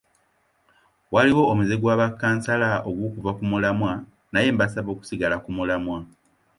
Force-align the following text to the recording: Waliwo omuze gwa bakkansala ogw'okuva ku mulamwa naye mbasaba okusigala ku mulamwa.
Waliwo 1.13 1.43
omuze 1.51 1.75
gwa 1.81 1.99
bakkansala 1.99 2.67
ogw'okuva 2.89 3.31
ku 3.37 3.43
mulamwa 3.51 3.93
naye 4.31 4.47
mbasaba 4.53 4.89
okusigala 4.91 5.35
ku 5.43 5.49
mulamwa. 5.57 5.99